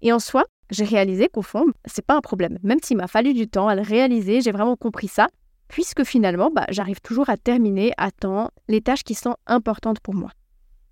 Et 0.04 0.14
en 0.14 0.20
soi, 0.20 0.46
j'ai 0.70 0.86
réalisé 0.86 1.28
qu'au 1.28 1.42
fond, 1.42 1.66
c'est 1.86 2.06
pas 2.06 2.16
un 2.16 2.22
problème. 2.22 2.60
Même 2.62 2.78
s'il 2.84 2.98
m'a 2.98 3.08
fallu 3.08 3.34
du 3.34 3.48
temps 3.48 3.68
à 3.68 3.74
le 3.74 3.82
réaliser, 3.82 4.42
j'ai 4.42 4.52
vraiment 4.52 4.76
compris 4.76 5.08
ça, 5.08 5.28
puisque 5.68 6.04
finalement, 6.04 6.52
ben, 6.52 6.66
j'arrive 6.70 7.02
toujours 7.02 7.30
à 7.30 7.38
terminer 7.38 7.94
à 7.98 8.12
temps 8.12 8.52
les 8.68 8.82
tâches 8.82 9.04
qui 9.04 9.16
sont 9.16 9.36
importantes 9.48 10.00
pour 10.00 10.14
moi. 10.14 10.32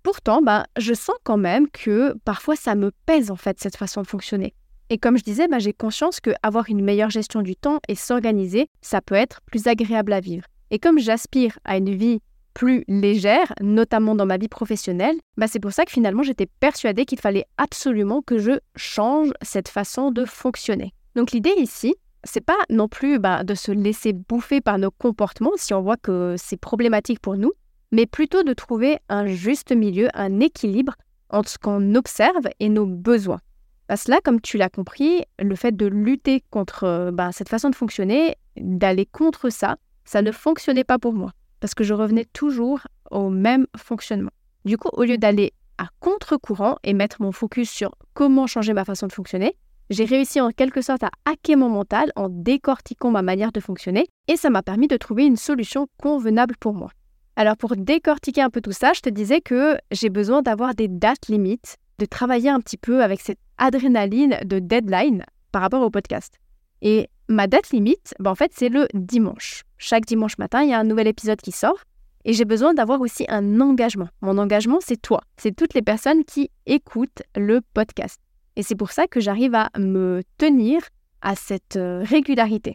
Pourtant, 0.02 0.42
ben, 0.42 0.64
je 0.76 0.92
sens 0.94 1.16
quand 1.24 1.38
même 1.38 1.68
que 1.70 2.14
parfois 2.24 2.56
ça 2.56 2.74
me 2.74 2.92
pèse 3.06 3.30
en 3.30 3.36
fait 3.36 3.58
cette 3.60 3.76
façon 3.76 4.02
de 4.02 4.06
fonctionner. 4.06 4.54
Et 4.90 4.98
comme 4.98 5.16
je 5.16 5.24
disais, 5.24 5.48
bah, 5.48 5.58
j'ai 5.58 5.72
conscience 5.72 6.20
qu'avoir 6.20 6.68
une 6.68 6.84
meilleure 6.84 7.10
gestion 7.10 7.42
du 7.42 7.56
temps 7.56 7.78
et 7.88 7.94
s'organiser, 7.94 8.68
ça 8.82 9.00
peut 9.00 9.14
être 9.14 9.40
plus 9.46 9.66
agréable 9.66 10.12
à 10.12 10.20
vivre. 10.20 10.44
Et 10.70 10.78
comme 10.78 10.98
j'aspire 10.98 11.58
à 11.64 11.78
une 11.78 11.94
vie 11.94 12.20
plus 12.52 12.84
légère, 12.86 13.52
notamment 13.60 14.14
dans 14.14 14.26
ma 14.26 14.36
vie 14.36 14.48
professionnelle, 14.48 15.16
bah 15.36 15.48
c'est 15.48 15.58
pour 15.58 15.72
ça 15.72 15.84
que 15.84 15.90
finalement 15.90 16.22
j'étais 16.22 16.46
persuadée 16.60 17.04
qu'il 17.04 17.18
fallait 17.18 17.46
absolument 17.58 18.22
que 18.22 18.38
je 18.38 18.52
change 18.76 19.32
cette 19.42 19.68
façon 19.68 20.10
de 20.10 20.24
fonctionner. 20.24 20.92
Donc 21.16 21.32
l'idée 21.32 21.54
ici, 21.58 21.94
c'est 22.24 22.44
pas 22.44 22.58
non 22.70 22.88
plus 22.88 23.18
bah, 23.18 23.44
de 23.44 23.54
se 23.54 23.72
laisser 23.72 24.12
bouffer 24.12 24.60
par 24.60 24.78
nos 24.78 24.90
comportements 24.90 25.52
si 25.56 25.74
on 25.74 25.82
voit 25.82 25.96
que 25.96 26.34
c'est 26.38 26.56
problématique 26.56 27.20
pour 27.20 27.36
nous, 27.36 27.52
mais 27.92 28.06
plutôt 28.06 28.42
de 28.42 28.52
trouver 28.52 28.98
un 29.08 29.26
juste 29.26 29.72
milieu, 29.72 30.08
un 30.14 30.40
équilibre 30.40 30.94
entre 31.30 31.50
ce 31.50 31.58
qu'on 31.58 31.94
observe 31.94 32.48
et 32.60 32.68
nos 32.68 32.86
besoins. 32.86 33.40
Parce 33.86 34.04
que 34.04 34.12
là, 34.12 34.20
comme 34.24 34.40
tu 34.40 34.56
l'as 34.56 34.70
compris, 34.70 35.22
le 35.38 35.54
fait 35.54 35.76
de 35.76 35.86
lutter 35.86 36.42
contre 36.50 36.84
euh, 36.84 37.10
bah, 37.10 37.32
cette 37.32 37.48
façon 37.48 37.68
de 37.68 37.74
fonctionner, 37.74 38.36
d'aller 38.56 39.04
contre 39.04 39.50
ça, 39.50 39.76
ça 40.04 40.22
ne 40.22 40.32
fonctionnait 40.32 40.84
pas 40.84 40.98
pour 40.98 41.12
moi. 41.12 41.32
Parce 41.60 41.74
que 41.74 41.84
je 41.84 41.94
revenais 41.94 42.26
toujours 42.32 42.80
au 43.10 43.30
même 43.30 43.66
fonctionnement. 43.76 44.30
Du 44.64 44.78
coup, 44.78 44.88
au 44.92 45.04
lieu 45.04 45.18
d'aller 45.18 45.52
à 45.78 45.88
contre-courant 46.00 46.76
et 46.84 46.94
mettre 46.94 47.20
mon 47.20 47.32
focus 47.32 47.70
sur 47.70 47.94
comment 48.14 48.46
changer 48.46 48.72
ma 48.72 48.84
façon 48.84 49.06
de 49.06 49.12
fonctionner, 49.12 49.56
j'ai 49.90 50.04
réussi 50.04 50.40
en 50.40 50.50
quelque 50.50 50.80
sorte 50.80 51.02
à 51.02 51.10
hacker 51.24 51.56
mon 51.56 51.68
mental 51.68 52.10
en 52.16 52.28
décortiquant 52.28 53.10
ma 53.10 53.22
manière 53.22 53.52
de 53.52 53.60
fonctionner 53.60 54.06
et 54.28 54.36
ça 54.36 54.50
m'a 54.50 54.62
permis 54.62 54.88
de 54.88 54.96
trouver 54.96 55.24
une 55.26 55.36
solution 55.36 55.86
convenable 55.98 56.54
pour 56.58 56.74
moi. 56.74 56.90
Alors 57.36 57.56
pour 57.56 57.76
décortiquer 57.76 58.42
un 58.42 58.50
peu 58.50 58.60
tout 58.60 58.72
ça, 58.72 58.92
je 58.94 59.00
te 59.00 59.10
disais 59.10 59.40
que 59.40 59.76
j'ai 59.90 60.08
besoin 60.08 60.42
d'avoir 60.42 60.74
des 60.74 60.88
dates 60.88 61.28
limites, 61.28 61.76
de 61.98 62.06
travailler 62.06 62.48
un 62.48 62.60
petit 62.60 62.76
peu 62.76 63.02
avec 63.02 63.20
cette 63.20 63.38
adrénaline 63.58 64.38
de 64.44 64.58
deadline 64.58 65.24
par 65.52 65.62
rapport 65.62 65.82
au 65.82 65.90
podcast. 65.90 66.38
Et 66.82 67.08
ma 67.28 67.46
date 67.46 67.70
limite, 67.70 68.14
ben 68.20 68.30
en 68.30 68.34
fait, 68.34 68.52
c'est 68.54 68.68
le 68.68 68.86
dimanche. 68.94 69.62
Chaque 69.78 70.06
dimanche 70.06 70.38
matin, 70.38 70.62
il 70.62 70.70
y 70.70 70.74
a 70.74 70.78
un 70.78 70.84
nouvel 70.84 71.06
épisode 71.06 71.40
qui 71.40 71.52
sort 71.52 71.78
et 72.24 72.32
j'ai 72.32 72.44
besoin 72.44 72.72
d'avoir 72.72 73.00
aussi 73.00 73.26
un 73.28 73.60
engagement. 73.60 74.08
Mon 74.22 74.38
engagement, 74.38 74.78
c'est 74.80 75.00
toi, 75.00 75.20
c'est 75.36 75.54
toutes 75.54 75.74
les 75.74 75.82
personnes 75.82 76.24
qui 76.24 76.50
écoutent 76.66 77.22
le 77.36 77.60
podcast. 77.74 78.18
Et 78.56 78.62
c'est 78.62 78.76
pour 78.76 78.92
ça 78.92 79.06
que 79.06 79.20
j'arrive 79.20 79.54
à 79.54 79.70
me 79.78 80.22
tenir 80.38 80.82
à 81.22 81.34
cette 81.34 81.76
euh, 81.76 82.02
régularité. 82.04 82.74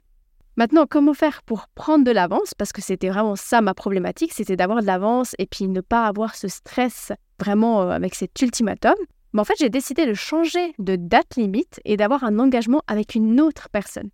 Maintenant, 0.58 0.86
comment 0.90 1.14
faire 1.14 1.42
pour 1.44 1.68
prendre 1.70 2.04
de 2.04 2.12
l'avance? 2.12 2.54
Parce 2.54 2.74
que 2.74 2.82
c'était 2.82 3.10
vraiment 3.10 3.38
ça 3.38 3.62
ma 3.62 3.74
problématique, 3.74 4.34
c'était 4.34 4.58
d'avoir 4.58 4.82
de 4.82 4.86
l'avance 4.86 5.34
et 5.40 5.46
puis 5.46 5.68
ne 5.70 5.80
pas 5.80 6.06
avoir 6.06 6.36
ce 6.36 6.50
stress 6.50 7.14
vraiment 7.40 7.84
euh, 7.84 7.92
avec 7.92 8.16
cet 8.16 8.42
ultimatum. 8.42 8.96
Mais 9.32 9.40
en 9.40 9.46
fait, 9.46 9.54
j'ai 9.58 9.70
décidé 9.70 10.06
de 10.06 10.14
changer 10.14 10.74
de 10.80 10.96
date 10.96 11.36
limite 11.38 11.80
et 11.86 11.96
d'avoir 11.96 12.24
un 12.24 12.40
engagement 12.40 12.82
avec 12.88 13.16
une 13.16 13.40
autre 13.40 13.70
personne. 13.72 14.10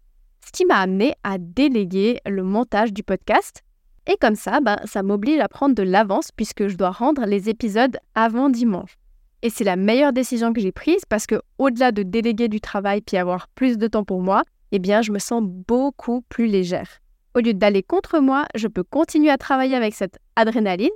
Ce 0.46 0.52
qui 0.52 0.66
m'a 0.66 0.78
amené 0.78 1.16
à 1.24 1.38
déléguer 1.40 2.20
le 2.28 2.44
montage 2.44 2.94
du 2.94 3.02
podcast. 3.02 3.64
Et 4.08 4.18
comme 4.22 4.36
ça, 4.36 4.60
ben, 4.60 4.78
ça 4.86 5.02
m'oblige 5.02 5.40
à 5.40 5.48
prendre 5.48 5.74
de 5.74 5.82
l'avance 5.82 6.30
puisque 6.32 6.68
je 6.68 6.78
dois 6.78 6.92
rendre 6.92 7.26
les 7.26 7.50
épisodes 7.50 7.98
avant 8.14 8.50
dimanche. 8.50 8.98
Et 9.46 9.52
c'est 9.52 9.64
la 9.64 9.76
meilleure 9.76 10.12
décision 10.12 10.54
que 10.54 10.60
j'ai 10.60 10.72
prise 10.72 11.06
parce 11.08 11.28
que 11.28 11.40
au-delà 11.60 11.92
de 11.92 12.02
déléguer 12.02 12.48
du 12.48 12.60
travail 12.60 13.02
puis 13.02 13.16
avoir 13.16 13.48
plus 13.50 13.78
de 13.78 13.86
temps 13.86 14.04
pour 14.04 14.20
moi, 14.20 14.42
eh 14.72 14.80
bien, 14.80 15.04
je 15.04 15.12
me 15.12 15.20
sens 15.20 15.44
beaucoup 15.44 16.22
plus 16.30 16.48
légère. 16.48 16.90
Au 17.36 17.42
lieu 17.42 17.54
d'aller 17.54 17.84
contre 17.84 18.18
moi, 18.18 18.48
je 18.56 18.68
peux 18.68 18.82
continuer 18.82 19.30
à 19.30 19.38
travailler 19.38 19.76
avec 19.76 19.94
cette 19.94 20.18
adrénaline, 20.36 20.90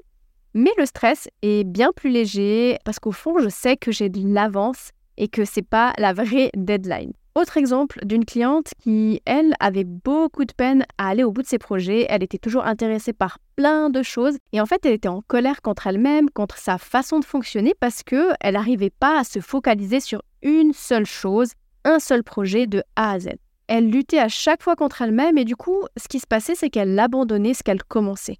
mais 0.55 0.71
le 0.79 0.87
stress 0.87 1.29
est 1.43 1.63
bien 1.63 1.91
plus 1.95 2.09
léger 2.09 2.79
parce 2.85 2.97
qu'au 2.97 3.11
fond, 3.11 3.37
je 3.37 3.49
sais 3.49 3.77
que 3.77 3.91
j'ai 3.91 4.09
de 4.09 4.27
l'avance 4.33 4.93
et 5.17 5.27
que 5.27 5.45
c'est 5.45 5.61
pas 5.61 5.93
la 5.99 6.11
vraie 6.13 6.49
deadline. 6.57 7.13
Autre 7.35 7.57
exemple 7.57 8.05
d'une 8.05 8.25
cliente 8.25 8.71
qui, 8.81 9.21
elle, 9.25 9.53
avait 9.59 9.83
beaucoup 9.83 10.45
de 10.45 10.53
peine 10.53 10.83
à 10.97 11.09
aller 11.09 11.23
au 11.23 11.31
bout 11.31 11.43
de 11.43 11.47
ses 11.47 11.59
projets. 11.59 12.07
Elle 12.09 12.23
était 12.23 12.39
toujours 12.39 12.65
intéressée 12.65 13.13
par 13.13 13.37
plein 13.55 13.89
de 13.89 14.01
choses 14.01 14.37
et 14.51 14.59
en 14.59 14.65
fait, 14.65 14.85
elle 14.85 14.93
était 14.93 15.07
en 15.07 15.21
colère 15.21 15.61
contre 15.61 15.87
elle-même, 15.87 16.29
contre 16.31 16.57
sa 16.57 16.77
façon 16.77 17.19
de 17.19 17.25
fonctionner 17.25 17.73
parce 17.79 18.03
que 18.03 18.31
elle 18.39 18.55
n'arrivait 18.55 18.89
pas 18.89 19.19
à 19.19 19.23
se 19.23 19.39
focaliser 19.39 19.99
sur 19.99 20.21
une 20.41 20.73
seule 20.73 21.05
chose, 21.05 21.53
un 21.85 21.99
seul 21.99 22.23
projet 22.23 22.65
de 22.67 22.83
A 22.95 23.11
à 23.11 23.19
Z. 23.19 23.29
Elle 23.67 23.91
luttait 23.91 24.19
à 24.19 24.29
chaque 24.29 24.63
fois 24.63 24.75
contre 24.75 25.03
elle-même 25.03 25.37
et 25.37 25.45
du 25.45 25.55
coup, 25.55 25.83
ce 25.97 26.07
qui 26.07 26.19
se 26.19 26.25
passait, 26.25 26.55
c'est 26.55 26.71
qu'elle 26.71 26.97
abandonnait 26.97 27.53
ce 27.53 27.61
qu'elle 27.61 27.83
commençait. 27.83 28.37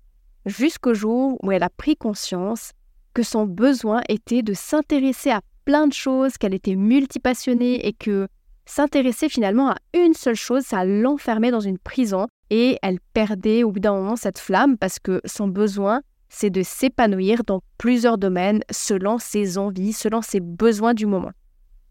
Jusqu'au 0.47 0.95
jour 0.95 1.37
où 1.43 1.51
elle 1.51 1.63
a 1.63 1.69
pris 1.69 1.95
conscience 1.95 2.71
que 3.13 3.21
son 3.21 3.45
besoin 3.45 4.01
était 4.09 4.41
de 4.41 4.53
s'intéresser 4.53 5.29
à 5.29 5.41
plein 5.65 5.85
de 5.85 5.93
choses, 5.93 6.37
qu'elle 6.39 6.55
était 6.55 6.75
multipassionnée 6.75 7.85
et 7.87 7.93
que 7.93 8.27
s'intéresser 8.69 9.29
finalement 9.29 9.71
à 9.71 9.77
une 9.93 10.13
seule 10.13 10.35
chose, 10.35 10.63
ça 10.63 10.85
l'enfermait 10.85 11.51
dans 11.51 11.59
une 11.59 11.79
prison 11.79 12.27
et 12.51 12.77
elle 12.83 12.99
perdait 13.13 13.63
au 13.63 13.71
bout 13.71 13.79
d'un 13.79 13.93
moment 13.93 14.15
cette 14.15 14.39
flamme 14.39 14.77
parce 14.77 14.99
que 14.99 15.21
son 15.25 15.47
besoin, 15.47 16.01
c'est 16.29 16.51
de 16.51 16.61
s'épanouir 16.61 17.43
dans 17.43 17.61
plusieurs 17.79 18.19
domaines 18.19 18.61
selon 18.69 19.17
ses 19.17 19.57
envies, 19.57 19.93
selon 19.93 20.21
ses 20.21 20.39
besoins 20.39 20.93
du 20.93 21.07
moment. 21.07 21.31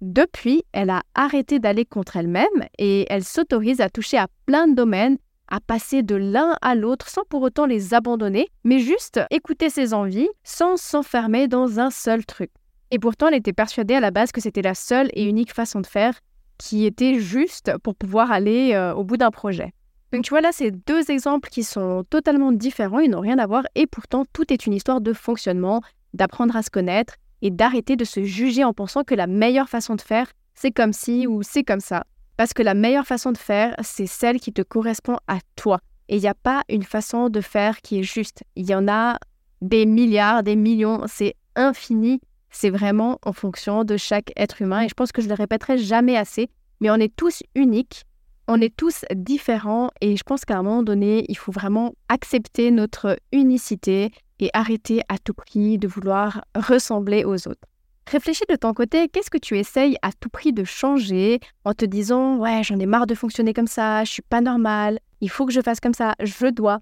Depuis, 0.01 0.63
elle 0.73 0.91
a 0.91 1.03
arrêté 1.17 1.59
d'aller 1.59 1.85
contre 1.85 2.17
elle-même 2.17 2.47
et 2.79 3.07
elle 3.11 3.25
s'autorise 3.25 3.81
à 3.81 3.91
toucher 3.91 4.17
à 4.17 4.29
plein 4.47 4.69
de 4.69 4.77
domaines, 4.77 5.19
à 5.49 5.59
passer 5.59 6.05
de 6.05 6.15
l'un 6.15 6.57
à 6.63 6.77
l'autre 6.77 7.09
sans 7.09 7.25
pour 7.29 7.43
autant 7.43 7.67
les 7.67 7.93
abandonner, 7.93 8.47
mais 8.63 8.79
juste 8.79 9.21
écouter 9.31 9.71
ses 9.71 9.95
envies 9.95 10.29
sans 10.45 10.77
s'enfermer 10.77 11.49
dans 11.49 11.81
un 11.81 11.91
seul 11.91 12.25
truc. 12.25 12.51
Et 12.93 13.01
pourtant, 13.01 13.29
elle 13.29 13.35
était 13.35 13.53
persuadée 13.53 13.95
à 13.95 14.01
la 14.01 14.13
base 14.13 14.31
que 14.31 14.41
c'était 14.41 14.63
la 14.63 14.75
seule 14.75 15.11
et 15.13 15.25
unique 15.25 15.53
façon 15.53 15.81
de 15.81 15.87
faire 15.87 16.21
qui 16.59 16.85
était 16.85 17.19
juste 17.19 17.73
pour 17.83 17.95
pouvoir 17.95 18.31
aller 18.31 18.73
euh, 18.75 18.95
au 18.95 19.05
bout 19.05 19.17
d'un 19.17 19.31
projet. 19.31 19.73
Donc 20.13 20.25
tu 20.25 20.31
vois 20.31 20.41
là, 20.41 20.51
c'est 20.53 20.71
deux 20.71 21.11
exemples 21.11 21.51
qui 21.51 21.63
sont 21.63 22.05
totalement 22.09 22.53
différents, 22.53 23.01
ils 23.01 23.11
n'ont 23.11 23.21
rien 23.21 23.39
à 23.39 23.47
voir 23.47 23.65
et 23.75 23.87
pourtant 23.87 24.25
tout 24.33 24.53
est 24.53 24.67
une 24.67 24.73
histoire 24.73 25.01
de 25.01 25.13
fonctionnement, 25.13 25.83
d'apprendre 26.15 26.57
à 26.57 26.63
se 26.63 26.71
connaître 26.71 27.15
et 27.43 27.51
d'arrêter 27.51 27.97
de 27.97 28.05
se 28.05 28.25
juger 28.25 28.65
en 28.65 28.73
pensant 28.73 29.05
que 29.05 29.15
la 29.15 29.27
meilleure 29.27 29.69
façon 29.69 29.95
de 29.95 30.01
faire, 30.01 30.33
c'est 30.55 30.73
comme 30.73 30.93
ci 30.93 31.27
ou 31.27 31.43
c'est 31.43 31.63
comme 31.63 31.81
ça. 31.81 32.05
Parce 32.37 32.53
que 32.55 32.63
la 32.63 32.75
meilleure 32.75 33.07
façon 33.07 33.33
de 33.33 33.39
faire, 33.39 33.75
c'est 33.83 34.07
celle 34.07 34.41
qui 34.41 34.53
te 34.53 34.63
correspond 34.63 35.19
à 35.27 35.39
toi. 35.57 35.81
Et 36.09 36.17
il 36.17 36.21
n'y 36.21 36.29
a 36.29 36.35
pas 36.35 36.63
une 36.69 36.85
façon 36.85 37.29
de 37.29 37.41
faire 37.41 37.81
qui 37.83 37.99
est 37.99 38.03
juste. 38.03 38.43
Il 38.57 38.69
y 38.69 38.75
en 38.75 38.89
a 38.89 39.19
des 39.61 39.87
milliards, 39.87 40.43
des 40.43 40.57
millions, 40.57 41.03
c'est 41.07 41.35
infini 41.57 42.21
c'est 42.51 42.71
vraiment 42.71 43.19
en 43.25 43.33
fonction 43.33 43.85
de 43.85 43.97
chaque 43.97 44.33
être 44.37 44.63
humain. 44.63 44.83
Et 44.83 44.89
je 44.89 44.95
pense 44.95 45.13
que 45.13 45.23
je 45.23 45.29
le 45.29 45.35
répéterai 45.35 45.79
jamais 45.79 46.17
assez, 46.17 46.49
mais 46.81 46.91
on 46.91 46.97
est 46.97 47.15
tous 47.15 47.43
uniques, 47.55 48.05
on 48.47 48.61
est 48.61 48.75
tous 48.75 49.05
différents. 49.15 49.91
Et 50.01 50.17
je 50.17 50.23
pense 50.23 50.45
qu'à 50.45 50.59
un 50.59 50.63
moment 50.63 50.83
donné, 50.83 51.25
il 51.29 51.37
faut 51.37 51.53
vraiment 51.53 51.95
accepter 52.09 52.71
notre 52.71 53.19
unicité 53.33 54.11
et 54.41 54.51
arrêter 54.53 55.01
à 55.09 55.19
tout 55.19 55.35
prix 55.35 55.79
de 55.79 55.89
vouloir 55.89 56.45
ressembler 56.55 57.25
aux 57.25 57.49
autres. 57.49 57.67
Réfléchis 58.11 58.45
de 58.49 58.57
ton 58.57 58.73
côté, 58.73 59.09
qu'est-ce 59.09 59.29
que 59.29 59.37
tu 59.37 59.59
essayes 59.59 59.97
à 60.01 60.13
tout 60.13 60.31
prix 60.31 60.55
de 60.55 60.65
changer 60.65 61.41
en 61.67 61.75
te 61.75 61.85
disant 61.85 62.39
Ouais, 62.39 62.63
j'en 62.63 62.79
ai 62.79 62.87
marre 62.87 63.07
de 63.07 63.15
fonctionner 63.15 63.53
comme 63.53 63.67
ça, 63.67 64.03
je 64.05 64.11
suis 64.11 64.23
pas 64.23 64.41
normal, 64.41 64.99
il 65.21 65.29
faut 65.29 65.45
que 65.45 65.53
je 65.53 65.61
fasse 65.61 65.79
comme 65.79 65.93
ça, 65.93 66.15
je 66.23 66.47
dois. 66.47 66.81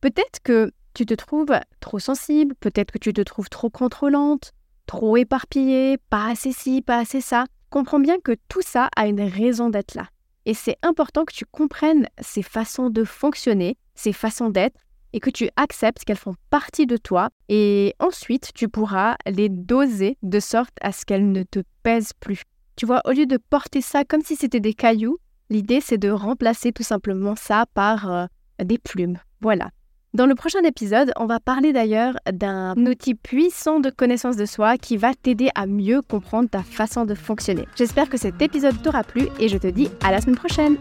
Peut-être 0.00 0.38
que 0.44 0.70
tu 0.94 1.06
te 1.06 1.14
trouves 1.14 1.58
trop 1.80 1.98
sensible, 1.98 2.54
peut-être 2.60 2.92
que 2.92 2.98
tu 2.98 3.12
te 3.12 3.20
trouves 3.20 3.48
trop 3.48 3.68
contrôlante, 3.68 4.52
trop 4.90 5.16
éparpillé, 5.16 5.98
pas 6.10 6.26
assez 6.26 6.50
ci, 6.50 6.82
pas 6.82 6.98
assez 6.98 7.20
ça. 7.20 7.44
Comprends 7.70 8.00
bien 8.00 8.18
que 8.18 8.32
tout 8.48 8.60
ça 8.60 8.88
a 8.96 9.06
une 9.06 9.20
raison 9.20 9.70
d'être 9.70 9.94
là. 9.94 10.08
Et 10.46 10.54
c'est 10.54 10.78
important 10.82 11.24
que 11.24 11.32
tu 11.32 11.44
comprennes 11.44 12.08
ces 12.20 12.42
façons 12.42 12.90
de 12.90 13.04
fonctionner, 13.04 13.78
ces 13.94 14.12
façons 14.12 14.50
d'être, 14.50 14.80
et 15.12 15.20
que 15.20 15.30
tu 15.30 15.48
acceptes 15.54 16.04
qu'elles 16.04 16.16
font 16.16 16.34
partie 16.50 16.88
de 16.88 16.96
toi. 16.96 17.28
Et 17.48 17.94
ensuite, 18.00 18.50
tu 18.52 18.68
pourras 18.68 19.14
les 19.26 19.48
doser 19.48 20.18
de 20.24 20.40
sorte 20.40 20.74
à 20.80 20.90
ce 20.90 21.04
qu'elles 21.04 21.30
ne 21.30 21.44
te 21.44 21.60
pèsent 21.84 22.12
plus. 22.18 22.42
Tu 22.74 22.84
vois, 22.84 23.00
au 23.04 23.12
lieu 23.12 23.26
de 23.26 23.36
porter 23.36 23.82
ça 23.82 24.04
comme 24.04 24.22
si 24.22 24.34
c'était 24.34 24.58
des 24.58 24.74
cailloux, 24.74 25.18
l'idée 25.50 25.80
c'est 25.80 25.98
de 25.98 26.10
remplacer 26.10 26.72
tout 26.72 26.82
simplement 26.82 27.36
ça 27.36 27.66
par 27.74 28.10
euh, 28.10 28.26
des 28.58 28.78
plumes. 28.78 29.20
Voilà. 29.40 29.70
Dans 30.12 30.26
le 30.26 30.34
prochain 30.34 30.62
épisode, 30.64 31.12
on 31.16 31.26
va 31.26 31.38
parler 31.38 31.72
d'ailleurs 31.72 32.14
d'un 32.32 32.74
outil 32.84 33.14
puissant 33.14 33.78
de 33.78 33.90
connaissance 33.90 34.36
de 34.36 34.44
soi 34.44 34.76
qui 34.76 34.96
va 34.96 35.14
t'aider 35.14 35.50
à 35.54 35.66
mieux 35.66 36.02
comprendre 36.02 36.50
ta 36.50 36.64
façon 36.64 37.04
de 37.04 37.14
fonctionner. 37.14 37.68
J'espère 37.76 38.08
que 38.08 38.16
cet 38.16 38.42
épisode 38.42 38.82
t'aura 38.82 39.04
plu 39.04 39.28
et 39.38 39.48
je 39.48 39.56
te 39.56 39.68
dis 39.68 39.88
à 40.02 40.10
la 40.10 40.20
semaine 40.20 40.34
prochaine. 40.34 40.78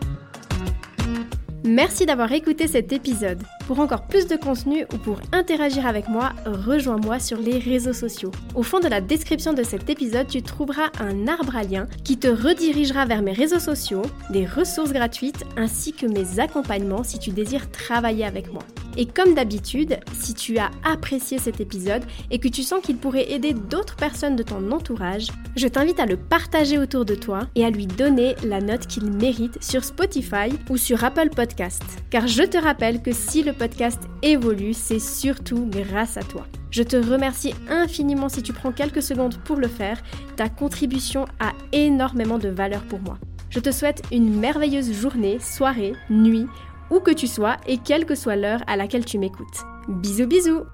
Merci 1.63 2.07
d'avoir 2.07 2.31
écouté 2.31 2.65
cet 2.65 2.91
épisode. 2.91 3.43
Pour 3.67 3.79
encore 3.79 4.07
plus 4.07 4.25
de 4.25 4.36
contenu 4.36 4.86
ou 4.91 4.98
pour 4.98 5.19
interagir 5.31 5.86
avec 5.86 6.07
moi, 6.07 6.31
rejoins-moi 6.45 7.19
sur 7.19 7.38
les 7.38 7.59
réseaux 7.59 7.93
sociaux. 7.93 8.31
Au 8.55 8.63
fond 8.63 8.79
de 8.79 8.88
la 8.88 9.00
description 9.00 9.53
de 9.53 9.62
cet 9.62 9.91
épisode, 9.91 10.25
tu 10.25 10.41
trouveras 10.41 10.89
un 11.00 11.27
arbre 11.27 11.55
à 11.55 11.62
lien 11.62 11.86
qui 12.03 12.17
te 12.17 12.27
redirigera 12.27 13.05
vers 13.05 13.21
mes 13.21 13.33
réseaux 13.33 13.59
sociaux, 13.59 14.01
des 14.31 14.48
ressources 14.48 14.91
gratuites 14.91 15.45
ainsi 15.55 15.93
que 15.93 16.07
mes 16.07 16.39
accompagnements 16.39 17.03
si 17.03 17.19
tu 17.19 17.29
désires 17.29 17.69
travailler 17.69 18.25
avec 18.25 18.51
moi. 18.51 18.63
Et 19.00 19.06
comme 19.06 19.34
d'habitude, 19.34 19.98
si 20.12 20.34
tu 20.34 20.58
as 20.58 20.72
apprécié 20.84 21.38
cet 21.38 21.62
épisode 21.62 22.03
et 22.32 22.39
que 22.39 22.50
tu 22.50 22.63
sens 22.63 22.82
qu'il 22.84 22.98
pourrait 22.98 23.32
aider 23.32 23.53
d'autres 23.53 23.96
personnes 23.96 24.36
de 24.36 24.44
ton 24.44 24.74
entourage, 24.74 25.27
je 25.56 25.70
t'invite 25.70 26.01
à 26.01 26.06
le 26.06 26.18
partager 26.18 26.77
autour 26.77 27.06
de 27.06 27.15
toi 27.15 27.48
et 27.56 27.63
à 27.63 27.70
lui 27.70 27.88
donner 27.88 28.36
la 28.44 28.60
note 28.60 28.88
qu'il 28.88 29.10
mérite 29.10 29.63
sur 29.63 29.86
Spotify 29.86 30.50
ou 30.70 30.75
sur 30.75 31.01
Apple 31.06 31.29
Podcast. 31.29 31.82
Car 32.10 32.27
je 32.27 32.44
te 32.44 32.58
rappelle 32.58 33.01
que 33.01 33.13
si 33.13 33.41
le 33.41 33.53
podcast 33.53 34.01
évolue, 34.22 34.74
c'est 34.74 35.00
surtout 35.00 35.65
grâce 35.70 36.18
à 36.18 36.24
toi. 36.24 36.46
Je 36.70 36.84
te 36.84 36.98
remercie 36.98 37.56
infiniment 37.70 38.27
si 38.27 38.44
tu 38.44 38.51
prends 38.51 38.74
quelques 38.74 39.01
secondes 39.01 39.38
pour 39.46 39.56
le 39.56 39.70
faire. 39.70 40.03
Ta 40.36 40.50
contribution 40.50 41.24
a 41.39 41.53
énormément 41.72 42.38
de 42.38 42.50
valeur 42.50 42.82
pour 42.82 43.00
moi. 43.00 43.18
Je 43.50 43.62
te 43.62 43.72
souhaite 43.72 44.03
une 44.12 44.38
merveilleuse 44.38 44.91
journée, 44.91 45.39
soirée, 45.39 45.94
nuit 46.10 46.48
où 46.91 47.00
que 47.00 47.12
tu 47.12 47.27
sois 47.27 47.58
et 47.67 47.77
quelle 47.77 48.05
que 48.05 48.15
soit 48.15 48.36
l'heure 48.36 48.63
à 48.67 48.75
laquelle 48.75 49.05
tu 49.05 49.17
m'écoutes. 49.17 49.63
Bisous 49.88 50.27
bisous 50.27 50.65